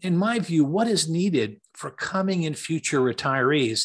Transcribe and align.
In 0.00 0.16
my 0.16 0.38
view, 0.38 0.64
what 0.64 0.86
is 0.86 1.08
needed 1.08 1.60
for 1.74 1.90
coming 1.90 2.46
and 2.46 2.56
future 2.56 3.00
retirees 3.00 3.84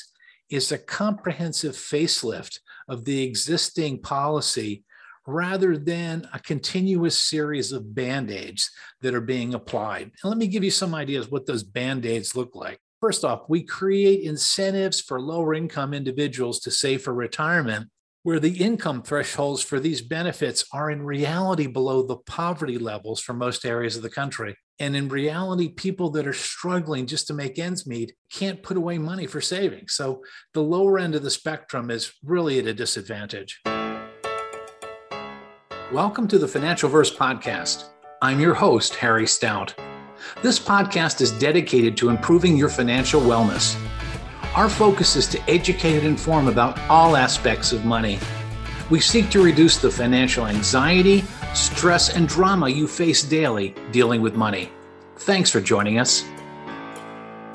is 0.50 0.72
a 0.72 0.78
comprehensive 0.78 1.74
facelift 1.74 2.60
of 2.88 3.06
the 3.06 3.24
existing 3.24 4.00
policy 4.00 4.84
rather 5.26 5.76
than 5.76 6.28
a 6.32 6.40
continuous 6.40 7.18
series 7.18 7.72
of 7.72 7.96
band 7.96 8.30
aids 8.30 8.70
that 9.02 9.16
are 9.16 9.22
being 9.22 9.56
applied. 9.56 10.04
And 10.04 10.30
let 10.30 10.38
me 10.38 10.48
give 10.48 10.64
you 10.64 10.70
some 10.70 10.94
ideas 10.94 11.32
what 11.32 11.48
those 11.48 11.64
band 11.64 12.06
aids 12.06 12.36
look 12.36 12.54
like. 12.54 12.78
First 13.02 13.26
off, 13.26 13.50
we 13.50 13.64
create 13.64 14.24
incentives 14.24 15.02
for 15.02 15.20
lower 15.20 15.56
income 15.56 15.94
individuals 15.94 16.60
to 16.62 16.72
save 16.72 17.02
for 17.02 17.14
retirement 17.14 17.90
where 18.22 18.40
the 18.40 18.62
income 18.64 19.02
thresholds 19.02 19.62
for 19.62 19.80
these 19.80 20.02
benefits 20.02 20.64
are 20.72 20.92
in 20.92 21.04
reality 21.04 21.68
below 21.68 22.04
the 22.04 22.18
poverty 22.18 22.78
levels 22.78 23.20
for 23.20 23.34
most 23.34 23.66
areas 23.66 23.98
of 23.98 24.04
the 24.04 24.10
country. 24.10 24.56
And 24.80 24.96
in 24.96 25.08
reality, 25.08 25.70
people 25.70 26.10
that 26.12 26.26
are 26.26 26.34
struggling 26.34 27.06
just 27.06 27.28
to 27.28 27.34
make 27.34 27.60
ends 27.60 27.86
meet 27.86 28.14
can't 28.32 28.64
put 28.64 28.76
away 28.76 28.98
money 28.98 29.28
for 29.28 29.40
savings. 29.40 29.94
So 29.94 30.24
the 30.56 30.64
lower 30.64 30.98
end 30.98 31.14
of 31.14 31.22
the 31.22 31.30
spectrum 31.30 31.92
is 31.92 32.12
really 32.24 32.58
at 32.58 32.66
a 32.66 32.74
disadvantage. 32.74 33.62
Welcome 35.92 36.28
to 36.28 36.40
the 36.40 36.48
Financial 36.48 36.90
Verse 36.90 37.16
podcast. 37.16 37.90
I'm 38.24 38.40
your 38.40 38.56
host, 38.56 38.96
Harry 38.96 39.28
Stout. 39.28 39.76
This 40.42 40.60
podcast 40.60 41.22
is 41.22 41.32
dedicated 41.34 41.96
to 41.98 42.10
improving 42.10 42.58
your 42.58 42.70
financial 42.70 43.22
wellness. 43.22 43.80
Our 44.56 44.70
focus 44.70 45.16
is 45.16 45.28
to 45.28 45.42
educate 45.48 45.98
and 45.98 46.08
inform 46.08 46.48
about 46.48 46.80
all 46.90 47.16
aspects 47.16 47.74
of 47.74 47.86
money. 47.86 48.18
We 48.90 49.00
seek 49.00 49.30
to 49.30 49.42
reduce 49.42 49.78
the 49.78 49.90
financial 49.90 50.46
anxiety, 50.46 51.24
stress, 51.54 52.14
and 52.14 52.28
drama 52.28 52.68
you 52.68 52.86
face 52.86 53.24
daily 53.24 53.74
dealing 53.92 54.22
with 54.22 54.36
money. 54.36 54.74
Thanks 55.20 55.50
for 55.50 55.62
joining 55.62 56.00
us. 56.00 56.26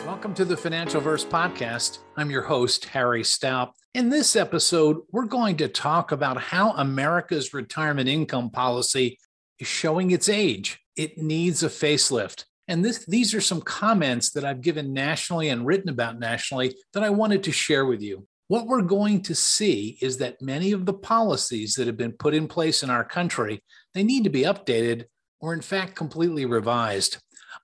Welcome 0.06 0.32
to 0.34 0.46
the 0.46 0.56
Financial 0.56 1.02
Verse 1.02 1.26
podcast. 1.26 1.98
I'm 2.16 2.30
your 2.30 2.40
host, 2.40 2.86
Harry 2.86 3.22
Stout. 3.22 3.74
In 3.92 4.08
this 4.08 4.36
episode, 4.36 5.02
we're 5.12 5.26
going 5.26 5.58
to 5.58 5.68
talk 5.68 6.12
about 6.12 6.40
how 6.40 6.70
America's 6.72 7.52
retirement 7.52 8.08
income 8.08 8.48
policy 8.48 9.18
is 9.58 9.68
showing 9.68 10.12
its 10.12 10.30
age. 10.30 10.80
It 10.96 11.18
needs 11.18 11.62
a 11.62 11.68
facelift. 11.68 12.44
And 12.68 12.82
this, 12.82 13.04
these 13.04 13.34
are 13.34 13.42
some 13.42 13.60
comments 13.60 14.30
that 14.30 14.46
I've 14.46 14.62
given 14.62 14.94
nationally 14.94 15.50
and 15.50 15.66
written 15.66 15.90
about 15.90 16.18
nationally 16.18 16.74
that 16.94 17.02
I 17.02 17.10
wanted 17.10 17.44
to 17.44 17.52
share 17.52 17.84
with 17.84 18.00
you. 18.00 18.26
What 18.48 18.66
we're 18.66 18.82
going 18.82 19.22
to 19.22 19.34
see 19.34 19.98
is 20.00 20.16
that 20.18 20.40
many 20.40 20.72
of 20.72 20.86
the 20.86 20.94
policies 20.94 21.74
that 21.74 21.86
have 21.86 21.98
been 21.98 22.12
put 22.12 22.34
in 22.34 22.48
place 22.48 22.82
in 22.82 22.88
our 22.88 23.04
country, 23.04 23.62
they 23.92 24.02
need 24.02 24.24
to 24.24 24.30
be 24.30 24.42
updated 24.42 25.04
or 25.38 25.52
in 25.52 25.60
fact 25.60 25.94
completely 25.94 26.46
revised. 26.46 27.18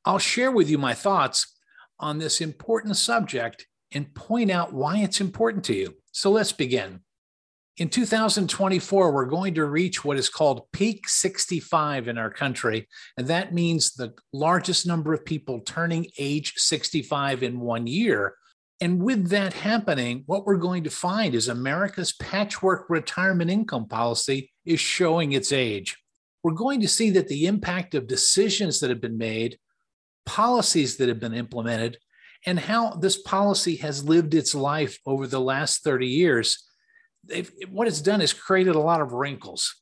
I'll 0.04 0.18
share 0.18 0.52
with 0.52 0.68
you 0.68 0.76
my 0.76 0.92
thoughts 0.92 1.58
on 1.98 2.18
this 2.18 2.42
important 2.42 2.96
subject 2.98 3.66
and 3.92 4.14
point 4.14 4.50
out 4.50 4.74
why 4.74 4.98
it's 4.98 5.22
important 5.22 5.64
to 5.64 5.74
you. 5.74 5.94
So 6.12 6.30
let's 6.30 6.52
begin. 6.52 7.00
In 7.78 7.88
2024, 7.88 9.12
we're 9.12 9.24
going 9.24 9.54
to 9.54 9.64
reach 9.64 10.04
what 10.04 10.18
is 10.18 10.28
called 10.28 10.70
peak 10.72 11.08
65 11.08 12.08
in 12.08 12.18
our 12.18 12.30
country. 12.30 12.86
And 13.16 13.26
that 13.28 13.54
means 13.54 13.94
the 13.94 14.12
largest 14.32 14.86
number 14.86 15.14
of 15.14 15.24
people 15.24 15.60
turning 15.60 16.06
age 16.18 16.52
65 16.56 17.42
in 17.42 17.58
one 17.58 17.86
year. 17.86 18.34
And 18.80 19.02
with 19.02 19.28
that 19.28 19.52
happening, 19.52 20.24
what 20.26 20.44
we're 20.44 20.56
going 20.56 20.84
to 20.84 20.90
find 20.90 21.34
is 21.34 21.48
America's 21.48 22.12
patchwork 22.12 22.86
retirement 22.88 23.50
income 23.50 23.86
policy 23.86 24.52
is 24.64 24.80
showing 24.80 25.32
its 25.32 25.52
age. 25.52 25.96
We're 26.42 26.52
going 26.52 26.80
to 26.80 26.88
see 26.88 27.10
that 27.10 27.28
the 27.28 27.46
impact 27.46 27.94
of 27.94 28.06
decisions 28.06 28.80
that 28.80 28.90
have 28.90 29.00
been 29.00 29.16
made, 29.16 29.58
policies 30.26 30.96
that 30.96 31.08
have 31.08 31.20
been 31.20 31.34
implemented, 31.34 31.98
and 32.46 32.58
how 32.58 32.94
this 32.94 33.22
policy 33.22 33.76
has 33.76 34.04
lived 34.04 34.34
its 34.34 34.54
life 34.54 34.98
over 35.06 35.26
the 35.26 35.40
last 35.40 35.82
30 35.82 36.06
years 36.06 36.64
what 37.68 37.88
it's 37.88 38.00
done 38.00 38.20
is 38.20 38.32
created 38.32 38.74
a 38.74 38.80
lot 38.80 39.00
of 39.00 39.12
wrinkles. 39.12 39.74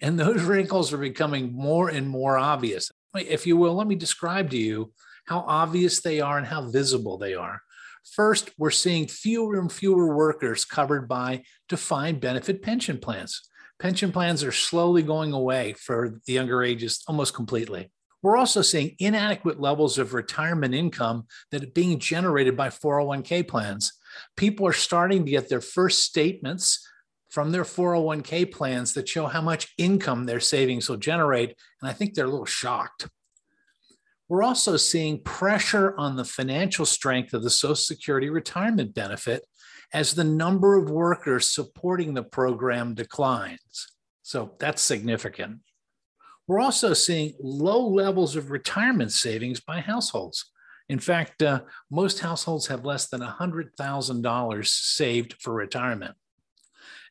And 0.00 0.18
those 0.18 0.42
wrinkles 0.42 0.92
are 0.92 0.98
becoming 0.98 1.52
more 1.52 1.88
and 1.88 2.08
more 2.08 2.38
obvious. 2.38 2.90
If 3.14 3.46
you 3.46 3.56
will, 3.56 3.74
let 3.74 3.86
me 3.86 3.94
describe 3.94 4.50
to 4.50 4.58
you 4.58 4.92
how 5.26 5.44
obvious 5.46 6.00
they 6.00 6.20
are 6.20 6.38
and 6.38 6.46
how 6.46 6.70
visible 6.70 7.18
they 7.18 7.34
are. 7.34 7.60
First, 8.04 8.50
we're 8.58 8.70
seeing 8.70 9.06
fewer 9.06 9.58
and 9.58 9.70
fewer 9.70 10.14
workers 10.14 10.64
covered 10.64 11.08
by 11.08 11.42
defined 11.68 12.20
benefit 12.20 12.62
pension 12.62 12.98
plans. 12.98 13.48
Pension 13.78 14.12
plans 14.12 14.44
are 14.44 14.52
slowly 14.52 15.02
going 15.02 15.32
away 15.32 15.72
for 15.74 16.20
the 16.26 16.34
younger 16.34 16.62
ages 16.62 17.02
almost 17.08 17.34
completely. 17.34 17.90
We're 18.22 18.36
also 18.36 18.62
seeing 18.62 18.94
inadequate 19.00 19.60
levels 19.60 19.98
of 19.98 20.14
retirement 20.14 20.74
income 20.74 21.26
that 21.50 21.64
are 21.64 21.72
being 21.74 21.98
generated 21.98 22.56
by 22.56 22.68
401k 22.68 23.48
plans 23.48 23.92
people 24.36 24.66
are 24.66 24.72
starting 24.72 25.24
to 25.24 25.30
get 25.30 25.48
their 25.48 25.60
first 25.60 26.00
statements 26.00 26.86
from 27.30 27.50
their 27.50 27.64
401k 27.64 28.52
plans 28.52 28.92
that 28.94 29.08
show 29.08 29.26
how 29.26 29.40
much 29.40 29.72
income 29.78 30.26
their 30.26 30.40
savings 30.40 30.88
will 30.88 30.98
generate. 30.98 31.56
And 31.80 31.90
I 31.90 31.94
think 31.94 32.14
they're 32.14 32.26
a 32.26 32.30
little 32.30 32.44
shocked. 32.44 33.08
We're 34.32 34.44
also 34.44 34.78
seeing 34.78 35.20
pressure 35.20 35.94
on 35.98 36.16
the 36.16 36.24
financial 36.24 36.86
strength 36.86 37.34
of 37.34 37.42
the 37.42 37.50
Social 37.50 37.74
Security 37.76 38.30
retirement 38.30 38.94
benefit 38.94 39.44
as 39.92 40.14
the 40.14 40.24
number 40.24 40.78
of 40.78 40.88
workers 40.88 41.50
supporting 41.50 42.14
the 42.14 42.22
program 42.22 42.94
declines. 42.94 43.92
So 44.22 44.54
that's 44.58 44.80
significant. 44.80 45.58
We're 46.46 46.60
also 46.60 46.94
seeing 46.94 47.34
low 47.42 47.86
levels 47.86 48.34
of 48.34 48.50
retirement 48.50 49.12
savings 49.12 49.60
by 49.60 49.80
households. 49.80 50.50
In 50.88 50.98
fact, 50.98 51.42
uh, 51.42 51.60
most 51.90 52.20
households 52.20 52.68
have 52.68 52.86
less 52.86 53.08
than 53.08 53.20
$100,000 53.20 54.66
saved 54.66 55.34
for 55.42 55.52
retirement. 55.52 56.14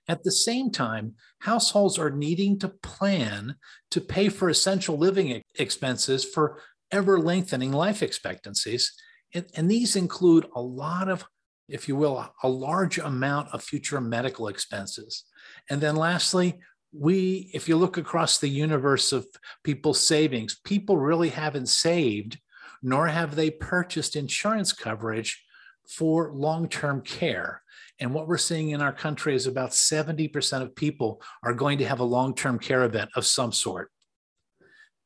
At 0.07 0.23
the 0.23 0.31
same 0.31 0.71
time, 0.71 1.13
households 1.39 1.99
are 1.99 2.09
needing 2.09 2.57
to 2.59 2.69
plan 2.69 3.55
to 3.91 4.01
pay 4.01 4.29
for 4.29 4.49
essential 4.49 4.97
living 4.97 5.43
expenses 5.59 6.25
for 6.25 6.59
ever 6.91 7.19
lengthening 7.19 7.71
life 7.71 8.03
expectancies. 8.03 8.93
And, 9.33 9.45
and, 9.55 9.71
these 9.71 9.95
include 9.95 10.45
a 10.55 10.61
lot 10.61 11.07
of, 11.09 11.25
if 11.69 11.87
you 11.87 11.95
will, 11.95 12.33
a 12.43 12.49
large 12.49 12.97
amount 12.97 13.49
of 13.53 13.63
future 13.63 14.01
medical 14.01 14.49
expenses. 14.49 15.23
And 15.69 15.79
then 15.79 15.95
lastly, 15.95 16.59
we, 16.93 17.49
if 17.53 17.69
you 17.69 17.77
look 17.77 17.97
across 17.97 18.37
the 18.37 18.49
universe 18.49 19.13
of 19.13 19.25
people's 19.63 20.05
savings, 20.05 20.59
people 20.65 20.97
really 20.97 21.29
haven't 21.29 21.69
saved 21.69 22.37
nor 22.81 23.07
have 23.07 23.35
they 23.35 23.49
purchased 23.49 24.15
insurance 24.15 24.73
coverage 24.73 25.43
for 25.87 26.31
long 26.33 26.67
term 26.67 27.01
care. 27.01 27.61
And 27.99 28.13
what 28.13 28.27
we're 28.27 28.37
seeing 28.37 28.71
in 28.71 28.81
our 28.81 28.93
country 28.93 29.35
is 29.35 29.45
about 29.45 29.71
70% 29.71 30.61
of 30.61 30.75
people 30.75 31.21
are 31.43 31.53
going 31.53 31.77
to 31.79 31.87
have 31.87 31.99
a 31.99 32.05
long 32.05 32.33
term 32.33 32.57
care 32.57 32.83
event 32.83 33.11
of 33.15 33.25
some 33.25 33.51
sort. 33.51 33.91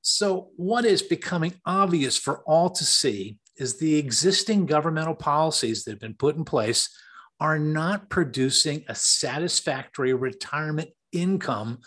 So, 0.07 0.49
what 0.55 0.85
is 0.85 1.01
becoming 1.01 1.55
obvious 1.65 2.15
for 2.15 2.43
all 2.45 2.69
to 2.69 2.85
see 2.85 3.39
is 3.57 3.77
the 3.79 3.95
existing 3.95 4.67
governmental 4.67 5.15
policies 5.15 5.83
that 5.83 5.93
have 5.93 5.99
been 5.99 6.13
put 6.13 6.35
in 6.35 6.45
place 6.45 6.95
are 7.39 7.57
not 7.57 8.07
producing 8.07 8.85
a 8.87 8.93
satisfactory 8.93 10.13
retirement 10.13 10.91
income 11.11 11.79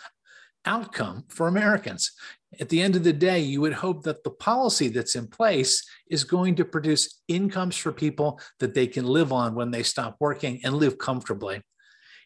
outcome 0.64 1.26
for 1.28 1.46
Americans. 1.46 2.10
At 2.58 2.68
the 2.70 2.82
end 2.82 2.96
of 2.96 3.04
the 3.04 3.12
day, 3.12 3.38
you 3.38 3.60
would 3.60 3.74
hope 3.74 4.02
that 4.02 4.24
the 4.24 4.30
policy 4.30 4.88
that's 4.88 5.14
in 5.14 5.28
place 5.28 5.88
is 6.10 6.24
going 6.24 6.56
to 6.56 6.64
produce 6.64 7.22
incomes 7.28 7.76
for 7.76 7.92
people 7.92 8.40
that 8.58 8.74
they 8.74 8.88
can 8.88 9.06
live 9.06 9.32
on 9.32 9.54
when 9.54 9.70
they 9.70 9.84
stop 9.84 10.16
working 10.18 10.60
and 10.64 10.74
live 10.74 10.98
comfortably. 10.98 11.62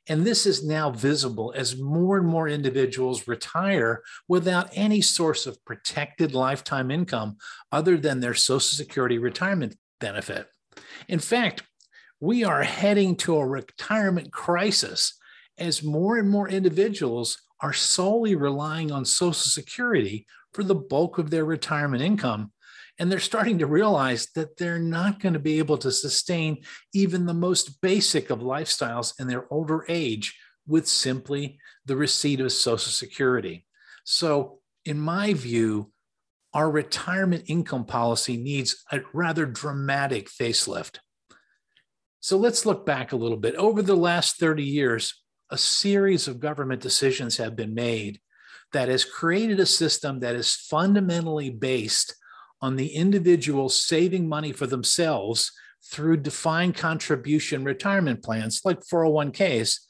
And 0.09 0.25
this 0.25 0.47
is 0.47 0.65
now 0.65 0.91
visible 0.91 1.53
as 1.57 1.81
more 1.81 2.17
and 2.17 2.27
more 2.27 2.49
individuals 2.49 3.29
retire 3.29 4.03
without 4.27 4.69
any 4.73 5.01
source 5.01 5.47
of 5.47 5.65
protected 5.65 6.35
lifetime 6.35 6.91
income 6.91 7.37
other 7.71 7.97
than 7.97 8.21
their 8.21 8.35
Social 8.35 8.61
Security 8.61 9.19
retirement 9.19 9.77
benefit. 10.01 10.49
In 11.09 11.21
fact, 11.21 11.63
we 12.21 12.43
are 12.45 12.63
heading 12.63 13.17
to 13.17 13.37
a 13.37 13.47
retirement 13.47 14.33
crisis 14.33 15.19
as 15.59 15.83
more 15.83 16.19
and 16.19 16.29
more 16.29 16.49
individuals 16.49 17.41
are 17.61 17.73
solely 17.73 18.35
relying 18.35 18.91
on 18.91 19.05
Social 19.05 19.33
Security 19.35 20.27
for 20.53 20.65
the 20.65 20.75
bulk 20.75 21.19
of 21.19 21.31
their 21.31 21.45
retirement 21.45 22.03
income. 22.03 22.53
And 22.99 23.11
they're 23.11 23.21
starting 23.21 23.59
to 23.59 23.67
realize 23.67 24.29
that 24.35 24.57
they're 24.57 24.79
not 24.79 25.21
going 25.21 25.33
to 25.33 25.39
be 25.39 25.59
able 25.59 25.79
to 25.79 25.91
sustain 25.91 26.59
even 26.93 27.27
the 27.27 27.35
most 27.35 27.81
basic 27.81 28.31
of 28.31 28.41
lifestyles 28.41 29.19
in 29.19 29.27
their 29.27 29.53
older 29.53 29.85
age 29.89 30.39
with 30.67 30.87
simply 30.87 31.59
the 31.87 31.97
receipt 31.97 32.41
of 32.41 32.53
Social 32.53 32.93
Security. 32.93 33.67
So, 34.05 34.59
in 34.85 34.99
my 34.99 35.33
view, 35.33 35.93
our 36.55 36.71
retirement 36.71 37.45
income 37.47 37.87
policy 37.87 38.37
needs 38.37 38.85
a 38.93 39.01
rather 39.13 39.47
dramatic 39.47 40.29
facelift. 40.29 40.99
So 42.21 42.37
let's 42.37 42.67
look 42.67 42.85
back 42.85 43.13
a 43.13 43.17
little 43.17 43.37
bit. 43.37 43.57
Over 43.57 43.83
the 43.83 43.97
last 43.97 44.37
30 44.37 44.63
years, 44.63 45.23
a 45.51 45.59
series 45.59 46.29
of 46.29 46.41
government 46.41 46.81
decisions 46.81 47.37
have 47.39 47.57
been 47.57 47.75
made 47.75 48.21
that 48.73 48.89
has 48.89 49.05
created 49.05 49.61
a 49.61 49.67
system 49.67 50.21
that 50.21 50.35
is 50.35 50.55
fundamentally 50.55 51.51
based 51.51 52.15
on 52.63 52.77
the 52.77 52.95
individual 52.95 53.69
saving 53.69 54.29
money 54.29 54.53
for 54.53 54.67
themselves 54.67 55.53
through 55.85 56.17
defined 56.17 56.77
contribution 56.77 57.65
retirement 57.65 58.23
plans 58.23 58.63
like 58.65 58.81
401ks 58.81 59.81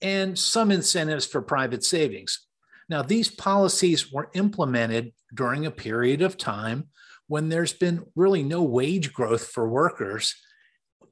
and 0.00 0.36
some 0.36 0.72
incentives 0.72 1.26
for 1.26 1.42
private 1.42 1.84
savings. 1.84 2.46
Now, 2.88 3.02
these 3.02 3.28
policies 3.28 4.10
were 4.10 4.30
implemented 4.34 5.12
during 5.32 5.66
a 5.66 5.70
period 5.70 6.22
of 6.22 6.36
time 6.36 6.88
when 7.28 7.48
there's 7.48 7.72
been 7.72 8.04
really 8.16 8.42
no 8.42 8.62
wage 8.62 9.12
growth 9.12 9.46
for 9.46 9.68
workers 9.68 10.34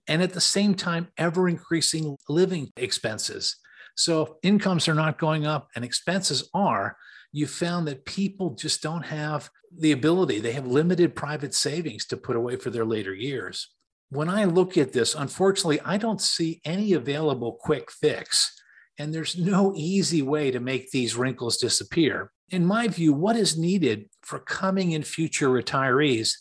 and 0.08 0.22
at 0.22 0.32
the 0.32 0.40
same 0.40 0.74
time, 0.74 1.08
ever 1.16 1.48
increasing 1.48 2.16
living 2.28 2.72
expenses. 2.76 3.56
So, 3.96 4.38
incomes 4.42 4.88
are 4.88 4.94
not 4.94 5.18
going 5.18 5.46
up 5.46 5.68
and 5.76 5.84
expenses 5.84 6.48
are, 6.52 6.96
you 7.32 7.46
found 7.46 7.86
that 7.86 8.04
people 8.04 8.50
just 8.50 8.82
don't 8.82 9.04
have 9.06 9.50
the 9.76 9.92
ability, 9.92 10.40
they 10.40 10.52
have 10.52 10.66
limited 10.66 11.14
private 11.14 11.54
savings 11.54 12.06
to 12.06 12.16
put 12.16 12.36
away 12.36 12.56
for 12.56 12.70
their 12.70 12.84
later 12.84 13.14
years. 13.14 13.68
When 14.10 14.28
I 14.28 14.44
look 14.44 14.76
at 14.76 14.92
this, 14.92 15.14
unfortunately, 15.14 15.80
I 15.82 15.96
don't 15.96 16.20
see 16.20 16.60
any 16.64 16.94
available 16.94 17.52
quick 17.60 17.90
fix. 17.92 18.60
And 18.98 19.14
there's 19.14 19.38
no 19.38 19.72
easy 19.76 20.20
way 20.20 20.50
to 20.50 20.60
make 20.60 20.90
these 20.90 21.16
wrinkles 21.16 21.56
disappear. 21.56 22.32
In 22.50 22.66
my 22.66 22.88
view, 22.88 23.12
what 23.12 23.36
is 23.36 23.56
needed 23.56 24.10
for 24.22 24.40
coming 24.40 24.94
and 24.94 25.06
future 25.06 25.48
retirees 25.48 26.32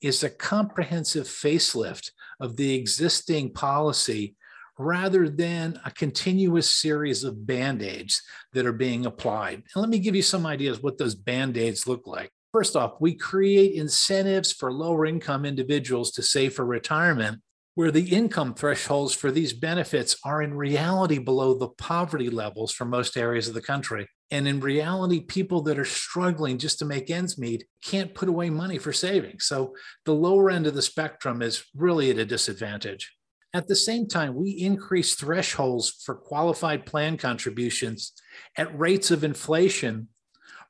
is 0.00 0.24
a 0.24 0.30
comprehensive 0.30 1.26
facelift 1.26 2.10
of 2.40 2.56
the 2.56 2.74
existing 2.74 3.52
policy 3.52 4.36
rather 4.78 5.28
than 5.28 5.78
a 5.84 5.90
continuous 5.90 6.70
series 6.70 7.24
of 7.24 7.46
band 7.46 7.82
aids 7.82 8.22
that 8.52 8.66
are 8.66 8.72
being 8.72 9.06
applied. 9.06 9.54
And 9.54 9.80
let 9.80 9.90
me 9.90 9.98
give 9.98 10.14
you 10.14 10.22
some 10.22 10.46
ideas 10.46 10.82
what 10.82 10.98
those 10.98 11.14
band 11.14 11.56
aids 11.56 11.86
look 11.86 12.06
like. 12.06 12.30
First 12.52 12.76
off, 12.76 12.94
we 13.00 13.14
create 13.14 13.74
incentives 13.74 14.52
for 14.52 14.72
lower 14.72 15.04
income 15.04 15.44
individuals 15.44 16.12
to 16.12 16.22
save 16.22 16.54
for 16.54 16.64
retirement 16.64 17.40
where 17.78 17.90
the 17.92 18.08
income 18.08 18.54
thresholds 18.54 19.14
for 19.14 19.30
these 19.30 19.52
benefits 19.52 20.16
are 20.24 20.42
in 20.42 20.52
reality 20.52 21.18
below 21.18 21.54
the 21.54 21.68
poverty 21.68 22.28
levels 22.28 22.72
for 22.72 22.84
most 22.84 23.16
areas 23.16 23.46
of 23.46 23.54
the 23.54 23.60
country. 23.60 24.08
And 24.32 24.48
in 24.48 24.58
reality, 24.58 25.20
people 25.20 25.62
that 25.62 25.78
are 25.78 25.84
struggling 25.84 26.58
just 26.58 26.80
to 26.80 26.84
make 26.84 27.08
ends 27.08 27.38
meet 27.38 27.64
can't 27.84 28.14
put 28.14 28.28
away 28.28 28.50
money 28.50 28.78
for 28.78 28.92
savings. 28.92 29.46
So 29.46 29.76
the 30.06 30.14
lower 30.14 30.50
end 30.50 30.66
of 30.66 30.74
the 30.74 30.82
spectrum 30.82 31.40
is 31.40 31.64
really 31.72 32.10
at 32.10 32.18
a 32.18 32.24
disadvantage. 32.24 33.14
At 33.54 33.66
the 33.66 33.76
same 33.76 34.06
time, 34.06 34.34
we 34.34 34.50
increase 34.50 35.14
thresholds 35.14 35.90
for 36.04 36.14
qualified 36.14 36.84
plan 36.84 37.16
contributions 37.16 38.12
at 38.56 38.78
rates 38.78 39.10
of 39.10 39.24
inflation 39.24 40.08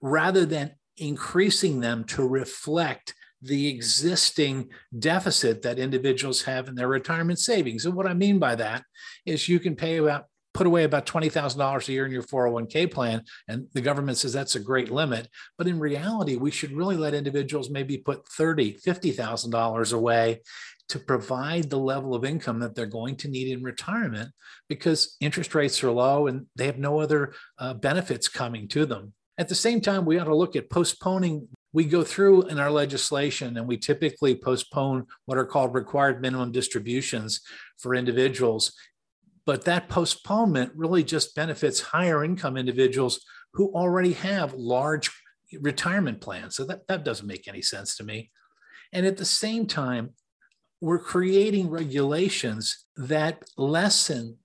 rather 0.01 0.47
than 0.47 0.75
increasing 0.97 1.81
them 1.81 2.05
to 2.05 2.27
reflect 2.27 3.15
the 3.43 3.69
existing 3.69 4.69
deficit 4.99 5.63
that 5.63 5.79
individuals 5.79 6.43
have 6.43 6.69
in 6.69 6.75
their 6.75 6.89
retirement 6.89 7.39
savings. 7.39 7.85
And 7.85 7.95
what 7.95 8.07
I 8.07 8.15
mean 8.15 8.39
by 8.39 8.55
that 8.57 8.85
is 9.27 9.49
you 9.49 9.61
can 9.61 9.77
pay 9.77 9.97
about 9.99 10.27
put 10.59 10.67
away 10.67 10.83
about 10.83 11.07
$20,000 11.07 11.89
a 11.89 11.93
year 11.93 12.05
in 12.05 12.11
your 12.11 12.25
401k 12.25 12.91
plan 12.91 13.23
and 13.47 13.69
the 13.75 13.81
government 13.81 14.19
says 14.19 14.33
that's 14.33 14.57
a 14.57 14.61
great 14.61 14.91
limit 14.91 15.29
but 15.57 15.69
in 15.69 15.79
reality 15.79 16.35
we 16.35 16.51
should 16.51 16.73
really 16.73 16.97
let 16.97 17.15
individuals 17.15 17.71
maybe 17.71 17.97
put 17.97 18.27
30 18.27 18.77
$50,000 18.85 19.93
away 19.93 20.41
to 20.89 20.99
provide 20.99 21.71
the 21.71 21.79
level 21.79 22.13
of 22.13 22.25
income 22.25 22.59
that 22.59 22.75
they're 22.75 22.87
going 22.87 23.15
to 23.19 23.29
need 23.29 23.53
in 23.53 23.63
retirement 23.63 24.33
because 24.69 25.17
interest 25.21 25.55
rates 25.55 25.85
are 25.85 25.93
low 25.93 26.27
and 26.27 26.47
they 26.57 26.67
have 26.67 26.79
no 26.79 26.99
other 26.99 27.35
uh, 27.59 27.75
benefits 27.75 28.27
coming 28.27 28.67
to 28.67 28.85
them. 28.85 29.13
At 29.39 29.49
the 29.49 29.55
same 29.55 29.81
time, 29.81 30.05
we 30.05 30.19
ought 30.19 30.25
to 30.25 30.35
look 30.35 30.57
at 30.57 30.71
postponing. 30.71 31.47
We 31.73 31.85
go 31.85 32.03
through 32.03 32.49
in 32.49 32.59
our 32.59 32.71
legislation 32.73 33.57
and 33.57 33.69
we 33.69 33.77
typically 33.77 34.35
postpone 34.35 35.07
what 35.27 35.39
are 35.39 35.47
called 35.47 35.75
required 35.75 36.21
minimum 36.21 36.51
distributions 36.51 37.43
for 37.77 37.95
individuals. 37.95 38.73
But 39.49 39.65
that 39.65 39.89
postponement 39.89 40.73
really 40.75 41.03
just 41.03 41.35
benefits 41.35 41.81
higher 41.81 42.23
income 42.23 42.59
individuals 42.59 43.25
who 43.55 43.73
already 43.73 44.13
have 44.13 44.53
large 44.53 45.11
retirement 45.63 46.21
plans. 46.21 46.55
So 46.55 46.67
that, 46.67 46.87
that 46.89 47.03
doesn't 47.03 47.27
make 47.27 47.49
any 47.49 47.63
sense 47.63 47.97
to 47.97 48.05
me. 48.05 48.31
And 48.93 49.07
at 49.07 49.17
the 49.17 49.25
same 49.25 49.65
time, 49.65 50.11
we're 50.83 50.99
creating 50.99 51.71
regulations 51.71 52.85
that 52.99 53.43
lessen 53.57 54.37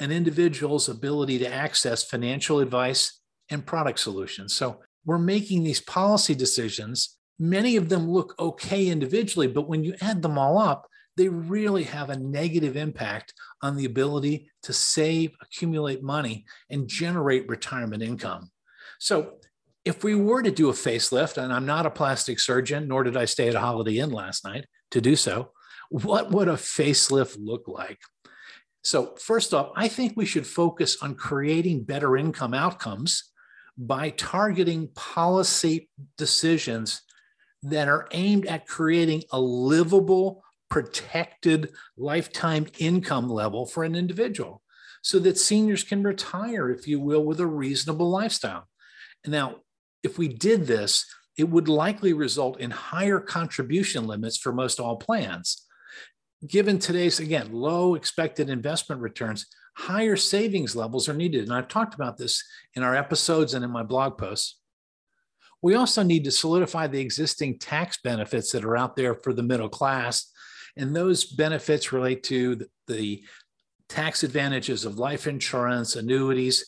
an 0.00 0.10
individual's 0.10 0.88
ability 0.88 1.38
to 1.38 1.54
access 1.54 2.02
financial 2.02 2.58
advice 2.58 3.20
and 3.50 3.64
product 3.64 4.00
solutions. 4.00 4.54
So 4.54 4.80
we're 5.04 5.18
making 5.18 5.62
these 5.62 5.82
policy 5.82 6.34
decisions. 6.34 7.16
Many 7.38 7.76
of 7.76 7.88
them 7.88 8.10
look 8.10 8.34
okay 8.40 8.88
individually, 8.88 9.46
but 9.46 9.68
when 9.68 9.84
you 9.84 9.94
add 10.00 10.20
them 10.20 10.36
all 10.36 10.58
up, 10.58 10.88
they 11.18 11.28
really 11.28 11.82
have 11.82 12.08
a 12.08 12.18
negative 12.18 12.76
impact 12.76 13.34
on 13.60 13.76
the 13.76 13.84
ability 13.84 14.50
to 14.62 14.72
save, 14.72 15.36
accumulate 15.42 16.02
money, 16.02 16.46
and 16.70 16.88
generate 16.88 17.48
retirement 17.48 18.02
income. 18.02 18.50
So, 18.98 19.34
if 19.84 20.04
we 20.04 20.14
were 20.14 20.42
to 20.42 20.50
do 20.50 20.68
a 20.68 20.74
facelift, 20.74 21.42
and 21.42 21.52
I'm 21.52 21.66
not 21.66 21.86
a 21.86 21.90
plastic 21.90 22.40
surgeon, 22.40 22.88
nor 22.88 23.04
did 23.04 23.16
I 23.16 23.24
stay 23.24 23.48
at 23.48 23.54
a 23.54 23.60
Holiday 23.60 23.98
Inn 23.98 24.10
last 24.10 24.44
night 24.44 24.66
to 24.90 25.00
do 25.00 25.16
so, 25.16 25.52
what 25.90 26.30
would 26.30 26.48
a 26.48 26.54
facelift 26.54 27.36
look 27.40 27.66
like? 27.66 27.98
So, 28.82 29.16
first 29.16 29.52
off, 29.52 29.72
I 29.76 29.88
think 29.88 30.12
we 30.16 30.26
should 30.26 30.46
focus 30.46 30.98
on 31.02 31.14
creating 31.14 31.84
better 31.84 32.16
income 32.16 32.54
outcomes 32.54 33.24
by 33.76 34.10
targeting 34.10 34.88
policy 34.94 35.88
decisions 36.16 37.02
that 37.62 37.88
are 37.88 38.08
aimed 38.12 38.46
at 38.46 38.66
creating 38.66 39.24
a 39.32 39.40
livable, 39.40 40.42
protected 40.68 41.72
lifetime 41.96 42.66
income 42.78 43.30
level 43.30 43.66
for 43.66 43.84
an 43.84 43.94
individual 43.94 44.62
so 45.02 45.18
that 45.18 45.38
seniors 45.38 45.82
can 45.82 46.02
retire, 46.02 46.70
if 46.70 46.86
you 46.86 47.00
will, 47.00 47.24
with 47.24 47.40
a 47.40 47.46
reasonable 47.46 48.10
lifestyle. 48.10 48.68
And 49.24 49.32
now, 49.32 49.56
if 50.02 50.18
we 50.18 50.28
did 50.28 50.66
this, 50.66 51.06
it 51.36 51.48
would 51.48 51.68
likely 51.68 52.12
result 52.12 52.60
in 52.60 52.70
higher 52.70 53.20
contribution 53.20 54.06
limits 54.06 54.36
for 54.36 54.52
most 54.52 54.80
all 54.80 54.96
plans 54.96 55.68
given 56.46 56.78
today's, 56.78 57.18
again, 57.18 57.52
low 57.52 57.94
expected 57.94 58.48
investment 58.48 59.00
returns, 59.00 59.46
higher 59.76 60.16
savings 60.16 60.76
levels 60.76 61.08
are 61.08 61.14
needed. 61.14 61.44
And 61.44 61.52
I've 61.52 61.68
talked 61.68 61.94
about 61.94 62.16
this 62.16 62.44
in 62.74 62.82
our 62.82 62.94
episodes 62.94 63.54
and 63.54 63.64
in 63.64 63.70
my 63.70 63.82
blog 63.82 64.18
posts. 64.18 64.60
We 65.60 65.74
also 65.74 66.04
need 66.04 66.24
to 66.24 66.30
solidify 66.30 66.86
the 66.86 67.00
existing 67.00 67.58
tax 67.58 67.98
benefits 68.02 68.52
that 68.52 68.64
are 68.64 68.76
out 68.76 68.94
there 68.94 69.14
for 69.14 69.32
the 69.32 69.42
middle 69.42 69.68
class. 69.68 70.30
And 70.78 70.94
those 70.94 71.24
benefits 71.24 71.92
relate 71.92 72.22
to 72.24 72.66
the 72.86 73.22
tax 73.88 74.22
advantages 74.22 74.84
of 74.84 74.98
life 74.98 75.26
insurance, 75.26 75.96
annuities, 75.96 76.64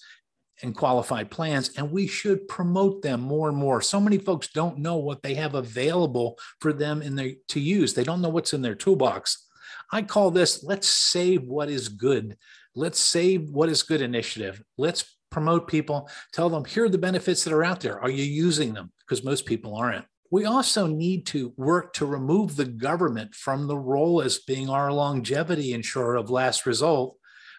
and 0.62 0.76
qualified 0.76 1.30
plans. 1.30 1.70
And 1.76 1.90
we 1.90 2.06
should 2.06 2.48
promote 2.48 3.02
them 3.02 3.20
more 3.20 3.48
and 3.48 3.56
more. 3.56 3.80
So 3.80 4.00
many 4.00 4.18
folks 4.18 4.48
don't 4.48 4.78
know 4.78 4.96
what 4.96 5.22
they 5.22 5.34
have 5.34 5.54
available 5.54 6.38
for 6.60 6.72
them 6.72 7.00
in 7.00 7.14
their, 7.14 7.32
to 7.48 7.60
use. 7.60 7.94
They 7.94 8.04
don't 8.04 8.20
know 8.20 8.28
what's 8.28 8.52
in 8.52 8.62
their 8.62 8.74
toolbox. 8.74 9.46
I 9.92 10.02
call 10.02 10.30
this 10.30 10.62
let's 10.62 10.88
save 10.88 11.44
what 11.44 11.70
is 11.70 11.88
good. 11.88 12.36
Let's 12.74 13.00
save 13.00 13.50
what 13.50 13.68
is 13.68 13.82
good 13.82 14.02
initiative. 14.02 14.62
Let's 14.76 15.16
promote 15.30 15.68
people, 15.68 16.10
tell 16.32 16.50
them 16.50 16.64
here 16.64 16.84
are 16.84 16.88
the 16.88 16.98
benefits 16.98 17.44
that 17.44 17.52
are 17.52 17.64
out 17.64 17.80
there. 17.80 18.00
Are 18.00 18.10
you 18.10 18.24
using 18.24 18.74
them? 18.74 18.92
Because 19.00 19.24
most 19.24 19.46
people 19.46 19.74
aren't. 19.76 20.04
We 20.30 20.44
also 20.44 20.86
need 20.86 21.26
to 21.26 21.52
work 21.56 21.92
to 21.94 22.06
remove 22.06 22.54
the 22.54 22.64
government 22.64 23.34
from 23.34 23.66
the 23.66 23.78
role 23.78 24.22
as 24.22 24.38
being 24.38 24.70
our 24.70 24.92
longevity 24.92 25.72
insurer 25.72 26.16
of 26.16 26.30
last 26.30 26.66
result 26.66 27.16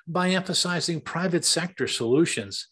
by 0.08 0.30
emphasizing 0.30 1.01
private 1.01 1.44
sector 1.44 1.88
solutions. 1.88 2.68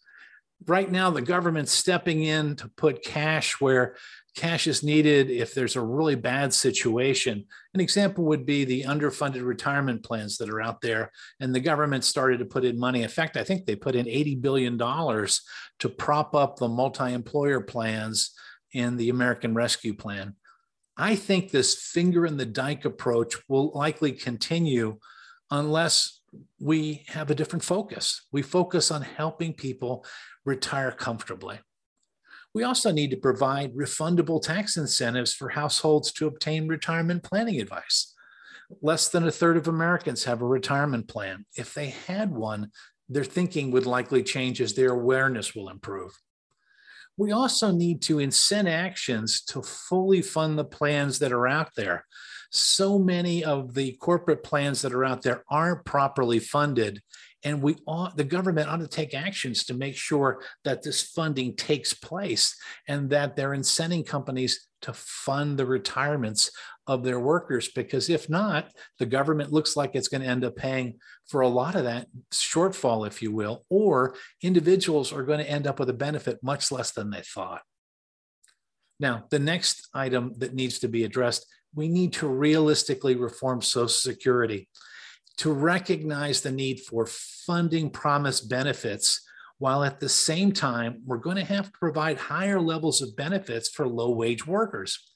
Right 0.66 0.90
now, 0.92 1.10
the 1.10 1.22
government's 1.22 1.72
stepping 1.72 2.24
in 2.24 2.56
to 2.58 2.70
put 2.70 3.04
cash 3.04 3.62
where 3.62 3.96
cash 4.36 4.68
is 4.68 4.84
needed 4.84 5.30
if 5.30 5.54
there's 5.54 5.76
a 5.76 5.82
really 5.82 6.16
bad 6.16 6.54
situation. 6.54 7.46
An 7.74 7.82
example 7.82 8.26
would 8.26 8.46
be 8.46 8.64
the 8.64 8.84
underfunded 8.84 9.46
retirement 9.46 10.04
plans 10.04 10.38
that 10.38 10.50
are 10.50 10.62
out 10.62 10.82
there, 10.82 11.12
and 11.40 11.54
the 11.54 11.60
government 11.60 12.04
started 12.04 12.40
to 12.40 12.46
put 12.46 12.66
in 12.66 12.80
money. 12.80 13.04
In 13.04 13.10
fact, 13.10 13.38
I 13.38 13.44
think 13.44 13.66
they 13.66 13.76
put 13.76 13.96
in 13.96 14.06
$80 14.06 14.42
billion 14.42 14.78
to 14.78 15.90
prop 15.90 16.36
up 16.36 16.58
the 16.58 16.70
multi 16.70 17.14
employer 17.14 17.62
plans 17.62 18.32
in 18.74 18.98
the 18.98 19.10
American 19.10 19.54
Rescue 19.54 19.94
Plan. 19.94 20.36
I 20.98 21.16
think 21.16 21.52
this 21.52 21.76
finger 21.76 22.26
in 22.26 22.38
the 22.38 22.46
dike 22.46 22.86
approach 22.86 23.36
will 23.48 23.72
likely 23.74 24.12
continue 24.12 25.00
unless 25.50 26.20
we 26.60 27.06
have 27.08 27.32
a 27.32 27.36
different 27.36 27.64
focus. 27.64 28.26
We 28.32 28.42
focus 28.42 28.92
on 28.92 29.02
helping 29.02 29.54
people 29.54 30.06
retire 30.46 30.92
comfortably. 30.92 31.60
We 32.54 32.64
also 32.64 32.92
need 32.92 33.12
to 33.12 33.18
provide 33.18 33.76
refundable 33.76 34.42
tax 34.42 34.76
incentives 34.76 35.34
for 35.34 35.50
households 35.50 36.12
to 36.14 36.28
obtain 36.28 36.68
retirement 36.68 37.24
planning 37.24 37.62
advice. 37.62 38.14
Less 38.82 39.10
than 39.10 39.28
a 39.28 39.32
third 39.32 39.58
of 39.58 39.68
Americans 39.68 40.24
have 40.26 40.42
a 40.42 40.48
retirement 40.48 41.08
plan. 41.08 41.46
If 41.56 41.74
they 41.74 41.88
had 41.90 42.32
one, 42.32 42.72
their 43.08 43.24
thinking 43.24 43.72
would 43.72 43.86
likely 43.86 44.24
change 44.24 44.62
as 44.62 44.74
their 44.74 44.92
awareness 44.92 45.56
will 45.56 45.70
improve. 45.70 46.12
We 47.20 47.34
also 47.34 47.72
need 47.72 48.02
to 48.04 48.16
incent 48.16 48.70
actions 48.70 49.42
to 49.48 49.62
fully 49.62 50.22
fund 50.22 50.58
the 50.58 50.64
plans 50.64 51.20
that 51.20 51.34
are 51.34 51.48
out 51.48 51.76
there. 51.76 52.06
So 52.50 52.98
many 52.98 53.44
of 53.44 53.74
the 53.74 53.92
corporate 54.00 54.42
plans 54.42 54.82
that 54.82 54.94
are 54.94 55.04
out 55.04 55.22
there 55.22 55.44
aren't 55.50 55.84
properly 55.84 56.40
funded 56.40 57.02
and 57.44 57.62
we 57.62 57.78
ought 57.88 58.18
the 58.18 58.24
government 58.24 58.68
ought 58.68 58.80
to 58.80 58.88
take 58.88 59.14
actions 59.14 59.64
to 59.66 59.74
make 59.74 59.96
sure 59.96 60.42
that 60.64 60.82
this 60.82 61.02
funding 61.02 61.56
takes 61.56 61.94
place 61.94 62.56
and 62.88 63.10
that 63.10 63.36
they're 63.36 63.52
incenting 63.52 64.06
companies 64.06 64.68
to 64.82 64.94
fund 64.94 65.58
the 65.58 65.66
retirements 65.66 66.52
of 66.88 67.04
their 67.04 67.20
workers 67.20 67.70
because 67.70 68.10
if 68.10 68.30
not 68.30 68.72
the 68.98 69.06
government 69.06 69.54
looks 69.54 69.76
like 69.76 69.92
it's 69.94 70.08
going 70.08 70.22
to 70.22 70.28
end 70.28 70.44
up 70.44 70.56
paying 70.56 70.98
for 71.30 71.42
a 71.42 71.48
lot 71.48 71.76
of 71.76 71.86
that 71.86 72.08
shortfall 72.32 73.08
if 73.08 73.22
you 73.22 73.32
will 73.32 73.64
or 73.70 74.16
individuals 74.42 75.14
are 75.14 75.24
going 75.24 75.40
to 75.40 75.50
end 75.50 75.68
up 75.68 75.80
with 75.80 75.90
a 75.90 75.94
benefit 75.94 76.40
much 76.44 76.72
less 76.72 76.92
than 76.92 77.10
they 77.10 77.22
thought 77.22 77.62
now 79.00 79.24
the 79.30 79.40
next 79.40 79.88
item 79.94 80.34
that 80.38 80.54
needs 80.54 80.80
to 80.80 80.88
be 80.88 81.04
addressed 81.04 81.46
we 81.74 81.88
need 81.88 82.12
to 82.14 82.28
realistically 82.28 83.16
reform 83.16 83.62
social 83.62 83.88
security 83.88 84.68
to 85.38 85.54
recognize 85.54 86.42
the 86.42 86.52
need 86.52 86.82
for 86.82 87.06
funding 87.06 87.90
promise 87.90 88.42
benefits 88.42 89.26
while 89.60 89.84
at 89.84 90.00
the 90.00 90.10
same 90.10 90.52
time 90.52 91.02
we're 91.06 91.18
going 91.18 91.36
to 91.36 91.46
have 91.46 91.68
to 91.68 91.80
provide 91.80 92.18
higher 92.18 92.60
levels 92.60 93.02
of 93.02 93.16
benefits 93.16 93.70
for 93.70 93.88
low 93.88 94.10
wage 94.10 94.48
workers. 94.48 95.12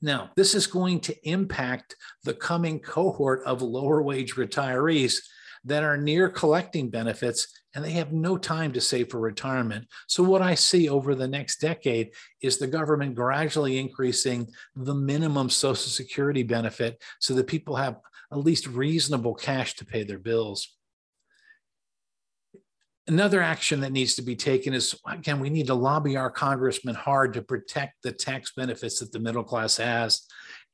Now, 0.00 0.30
this 0.36 0.54
is 0.54 0.66
going 0.66 1.00
to 1.00 1.28
impact 1.28 1.96
the 2.24 2.34
coming 2.34 2.78
cohort 2.78 3.42
of 3.44 3.62
lower 3.62 4.02
wage 4.02 4.34
retirees 4.34 5.18
that 5.64 5.82
are 5.82 5.96
near 5.96 6.28
collecting 6.28 6.88
benefits 6.88 7.46
and 7.74 7.84
they 7.84 7.92
have 7.92 8.12
no 8.12 8.36
time 8.36 8.72
to 8.72 8.80
save 8.80 9.10
for 9.10 9.20
retirement. 9.20 9.86
So, 10.08 10.22
what 10.22 10.42
I 10.42 10.54
see 10.54 10.88
over 10.88 11.14
the 11.14 11.28
next 11.28 11.60
decade 11.60 12.10
is 12.42 12.58
the 12.58 12.66
government 12.66 13.14
gradually 13.14 13.78
increasing 13.78 14.48
the 14.74 14.94
minimum 14.94 15.50
Social 15.50 15.76
Security 15.76 16.42
benefit 16.42 17.00
so 17.20 17.34
that 17.34 17.46
people 17.46 17.76
have 17.76 17.98
at 18.32 18.38
least 18.38 18.66
reasonable 18.66 19.34
cash 19.34 19.74
to 19.74 19.84
pay 19.84 20.02
their 20.02 20.18
bills. 20.18 20.76
Another 23.06 23.40
action 23.40 23.80
that 23.80 23.92
needs 23.92 24.14
to 24.16 24.22
be 24.22 24.36
taken 24.36 24.72
is 24.72 24.94
again, 25.08 25.40
we 25.40 25.50
need 25.50 25.66
to 25.66 25.74
lobby 25.74 26.16
our 26.16 26.30
congressmen 26.30 26.94
hard 26.94 27.34
to 27.34 27.42
protect 27.42 28.02
the 28.02 28.12
tax 28.12 28.52
benefits 28.56 29.00
that 29.00 29.12
the 29.12 29.18
middle 29.18 29.44
class 29.44 29.76
has. 29.76 30.26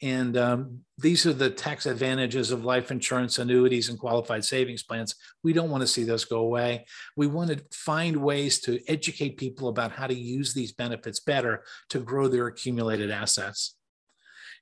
And 0.03 0.37
um, 0.37 0.81
these 0.99 1.25
are 1.25 1.33
the 1.33 1.49
tax 1.49 1.87
advantages 1.87 2.51
of 2.51 2.65
life 2.65 2.91
insurance, 2.91 3.39
annuities, 3.39 3.89
and 3.89 3.99
qualified 3.99 4.45
savings 4.45 4.83
plans. 4.83 5.15
We 5.43 5.55
don't 5.55 5.71
want 5.71 5.83
to 5.83 5.87
see 5.87 6.05
those 6.05 6.27
go 6.27 6.41
away. 6.41 6.85
We 7.17 7.27
want 7.27 7.51
to 7.51 7.65
find 7.73 8.17
ways 8.17 8.61
to 8.61 8.79
educate 8.89 9.39
people 9.39 9.69
about 9.69 9.93
how 9.93 10.07
to 10.07 10.15
use 10.15 10.53
these 10.53 10.73
benefits 10.73 11.21
better 11.21 11.65
to 11.91 12.01
grow 12.01 12.29
their 12.29 12.47
accumulated 12.47 13.11
assets. 13.11 13.77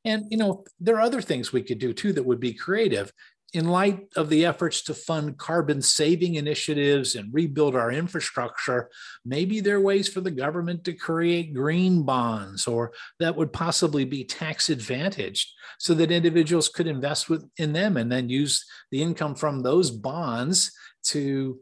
And, 0.05 0.27
you 0.31 0.37
know, 0.37 0.65
there 0.79 0.97
are 0.97 1.01
other 1.01 1.23
things 1.23 1.53
we 1.53 1.63
could 1.63 1.79
do 1.79 1.93
too 1.93 2.13
that 2.13 2.27
would 2.27 2.41
be 2.41 2.53
creative. 2.53 3.11
In 3.55 3.69
light 3.69 4.09
of 4.17 4.31
the 4.31 4.45
efforts 4.45 4.83
to 4.83 4.95
fund 4.95 5.39
carbon 5.39 5.81
saving 5.81 6.35
initiatives 6.35 7.15
and 7.15 7.33
rebuild 7.33 7.77
our 7.77 7.93
infrastructure, 7.93 8.91
maybe 9.25 9.61
there 9.61 9.77
are 9.77 9.81
ways 9.81 10.09
for 10.09 10.21
the 10.21 10.33
government 10.33 10.83
to 10.85 10.93
create 10.93 11.55
green 11.55 12.03
bonds 12.03 12.67
or 12.67 12.93
that 13.21 13.37
would 13.37 13.53
possibly 13.53 14.05
be 14.05 14.25
tax 14.25 14.71
advantaged 14.71 15.53
so 15.79 15.95
that 15.95 16.11
individuals 16.11 16.69
could 16.69 16.89
invest 16.89 17.31
with, 17.31 17.49
in 17.57 17.73
them 17.73 17.97
and 17.97 18.11
then 18.11 18.29
use 18.29 18.65
the 18.91 19.01
income 19.01 19.37
from 19.37 19.63
those 19.63 19.89
bonds 19.89 20.73
to 21.05 21.61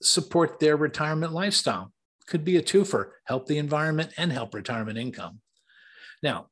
support 0.00 0.60
their 0.60 0.76
retirement 0.76 1.32
lifestyle. 1.32 1.92
Could 2.28 2.44
be 2.44 2.58
a 2.58 2.62
twofer, 2.62 3.10
help 3.24 3.46
the 3.46 3.58
environment 3.58 4.12
and 4.16 4.30
help 4.30 4.54
retirement 4.54 4.98
income. 4.98 5.40
Now, 6.22 6.46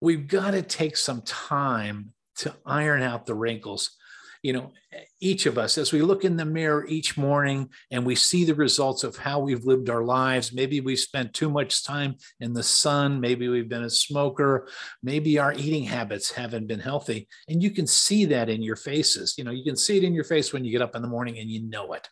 we've 0.00 0.26
got 0.26 0.50
to 0.50 0.62
take 0.62 0.96
some 0.96 1.22
time 1.22 2.12
to 2.38 2.54
iron 2.66 3.02
out 3.02 3.26
the 3.26 3.34
wrinkles. 3.34 3.96
You 4.42 4.52
know, 4.52 4.72
each 5.20 5.46
of 5.46 5.58
us, 5.58 5.78
as 5.78 5.92
we 5.92 6.00
look 6.00 6.24
in 6.24 6.36
the 6.36 6.44
mirror 6.44 6.86
each 6.86 7.16
morning 7.16 7.70
and 7.90 8.06
we 8.06 8.14
see 8.14 8.44
the 8.44 8.54
results 8.54 9.02
of 9.02 9.16
how 9.16 9.40
we've 9.40 9.64
lived 9.64 9.90
our 9.90 10.04
lives, 10.04 10.52
maybe 10.52 10.80
we 10.80 10.94
spent 10.94 11.34
too 11.34 11.50
much 11.50 11.84
time 11.84 12.14
in 12.38 12.52
the 12.52 12.62
sun, 12.62 13.20
maybe 13.20 13.48
we've 13.48 13.68
been 13.68 13.82
a 13.82 13.90
smoker, 13.90 14.68
maybe 15.02 15.40
our 15.40 15.52
eating 15.54 15.82
habits 15.82 16.30
haven't 16.30 16.68
been 16.68 16.78
healthy. 16.78 17.26
And 17.48 17.60
you 17.60 17.70
can 17.70 17.86
see 17.88 18.26
that 18.26 18.48
in 18.48 18.62
your 18.62 18.76
faces. 18.76 19.34
You 19.36 19.42
know, 19.42 19.50
you 19.50 19.64
can 19.64 19.76
see 19.76 19.96
it 19.96 20.04
in 20.04 20.14
your 20.14 20.24
face 20.24 20.52
when 20.52 20.64
you 20.64 20.70
get 20.70 20.82
up 20.82 20.94
in 20.94 21.02
the 21.02 21.08
morning 21.08 21.38
and 21.38 21.50
you 21.50 21.68
know 21.68 21.92
it. 21.94 22.08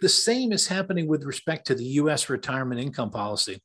The 0.00 0.08
same 0.08 0.50
is 0.50 0.66
happening 0.66 1.06
with 1.06 1.24
respect 1.24 1.68
to 1.68 1.76
the 1.76 1.84
US 1.84 2.28
retirement 2.28 2.80
income 2.80 3.10
policy 3.10 3.62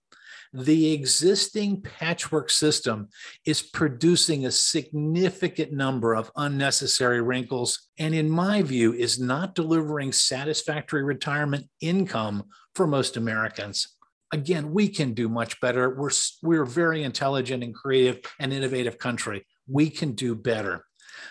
the 0.53 0.93
existing 0.93 1.81
patchwork 1.81 2.49
system 2.49 3.09
is 3.45 3.61
producing 3.61 4.45
a 4.45 4.51
significant 4.51 5.71
number 5.71 6.15
of 6.15 6.31
unnecessary 6.35 7.21
wrinkles, 7.21 7.89
and 7.99 8.15
in 8.15 8.29
my 8.29 8.61
view, 8.61 8.93
is 8.93 9.19
not 9.19 9.55
delivering 9.55 10.11
satisfactory 10.11 11.03
retirement 11.03 11.67
income 11.81 12.45
for 12.73 12.87
most 12.87 13.15
Americans. 13.15 13.95
Again, 14.31 14.73
we 14.73 14.87
can 14.87 15.13
do 15.13 15.29
much 15.29 15.59
better. 15.59 15.95
We're, 15.95 16.11
we're 16.41 16.63
a 16.63 16.67
very 16.67 17.03
intelligent 17.03 17.63
and 17.63 17.73
creative 17.73 18.19
and 18.39 18.53
innovative 18.53 18.97
country. 18.97 19.45
We 19.67 19.89
can 19.89 20.13
do 20.13 20.35
better. 20.35 20.85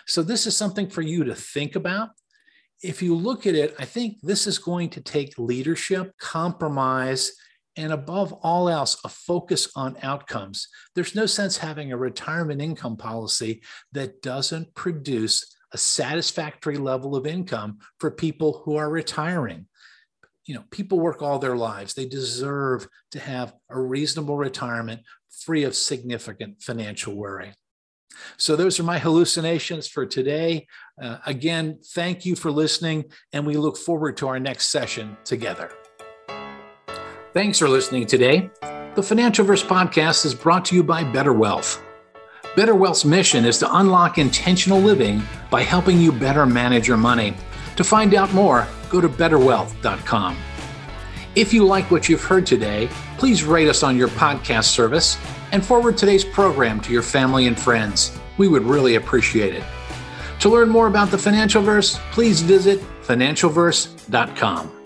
So, 0.05 0.21
this 0.21 0.47
is 0.47 0.55
something 0.55 0.89
for 0.89 1.01
you 1.01 1.23
to 1.25 1.35
think 1.35 1.75
about 1.75 2.09
if 2.81 3.01
you 3.01 3.15
look 3.15 3.45
at 3.45 3.55
it, 3.55 3.75
I 3.77 3.85
think 3.85 4.19
this 4.21 4.47
is 4.47 4.57
going 4.57 4.89
to 4.91 5.01
take 5.01 5.37
leadership, 5.37 6.13
compromise, 6.17 7.33
and 7.79 7.93
above 7.93 8.33
all 8.33 8.67
else, 8.67 8.99
a 9.05 9.09
focus 9.09 9.69
on 9.73 9.95
outcomes. 10.01 10.67
There's 10.95 11.15
no 11.15 11.25
sense 11.25 11.57
having 11.57 11.93
a 11.93 11.97
retirement 11.97 12.61
income 12.61 12.97
policy 12.97 13.63
that 13.93 14.21
doesn't 14.21 14.75
produce 14.75 15.55
a 15.71 15.77
satisfactory 15.77 16.77
level 16.77 17.15
of 17.15 17.25
income 17.25 17.79
for 17.99 18.11
people 18.11 18.63
who 18.65 18.75
are 18.75 18.89
retiring. 18.89 19.65
You 20.45 20.55
know, 20.55 20.63
people 20.71 20.99
work 20.99 21.21
all 21.21 21.39
their 21.39 21.55
lives. 21.55 21.93
They 21.93 22.05
deserve 22.05 22.85
to 23.11 23.19
have 23.19 23.53
a 23.69 23.79
reasonable 23.79 24.35
retirement 24.35 25.01
free 25.29 25.63
of 25.63 25.73
significant 25.73 26.61
financial 26.61 27.15
worry. 27.15 27.53
So, 28.35 28.57
those 28.57 28.77
are 28.79 28.83
my 28.83 28.99
hallucinations 28.99 29.87
for 29.87 30.05
today. 30.05 30.67
Uh, 31.01 31.19
again, 31.25 31.79
thank 31.93 32.25
you 32.25 32.35
for 32.35 32.51
listening, 32.51 33.05
and 33.31 33.45
we 33.45 33.55
look 33.55 33.77
forward 33.77 34.17
to 34.17 34.27
our 34.27 34.39
next 34.39 34.69
session 34.69 35.15
together. 35.23 35.71
Thanks 37.31 37.59
for 37.59 37.69
listening 37.69 38.07
today. 38.07 38.49
The 38.95 39.03
Financial 39.03 39.45
Verse 39.45 39.63
podcast 39.63 40.25
is 40.25 40.33
brought 40.33 40.65
to 40.65 40.75
you 40.75 40.83
by 40.83 41.03
Better 41.03 41.31
Wealth. 41.31 41.79
Better 42.55 42.73
Wealth's 42.73 43.05
mission 43.05 43.45
is 43.45 43.59
to 43.59 43.75
unlock 43.77 44.17
intentional 44.17 44.79
living 44.79 45.21
by 45.51 45.61
helping 45.61 45.99
you 45.99 46.11
better 46.11 46.47
manage 46.47 46.87
your 46.87 46.97
money. 46.97 47.35
To 47.75 47.83
find 47.83 48.15
out 48.15 48.33
more, 48.33 48.67
go 48.89 48.99
to 48.99 49.07
betterwealth.com. 49.07 50.37
If 51.35 51.53
you 51.53 51.65
like 51.65 51.91
what 51.91 52.09
you've 52.09 52.23
heard 52.23 52.47
today, 52.47 52.89
please 53.19 53.43
rate 53.43 53.69
us 53.69 53.83
on 53.83 53.95
your 53.95 54.07
podcast 54.07 54.65
service 54.65 55.15
and 55.51 55.63
forward 55.63 55.97
today's 55.97 56.25
program 56.25 56.81
to 56.81 56.91
your 56.91 57.03
family 57.03 57.45
and 57.45 57.59
friends. 57.59 58.17
We 58.39 58.47
would 58.47 58.63
really 58.63 58.95
appreciate 58.95 59.53
it. 59.53 59.63
To 60.39 60.49
learn 60.49 60.69
more 60.69 60.87
about 60.87 61.11
the 61.11 61.17
Financial 61.17 61.61
Verse, 61.61 61.99
please 62.11 62.41
visit 62.41 62.79
financialverse.com. 63.03 64.78